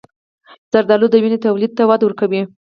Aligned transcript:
زردآلو 0.71 1.07
د 1.11 1.15
وینې 1.23 1.37
تولید 1.45 1.71
ته 1.77 1.83
وده 1.89 2.03
ورکوي. 2.05 2.41